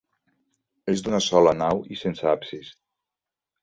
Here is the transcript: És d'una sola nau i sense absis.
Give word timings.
És 0.93 1.03
d'una 1.09 1.21
sola 1.27 1.55
nau 1.61 1.85
i 1.97 2.01
sense 2.07 2.29
absis. 2.37 2.77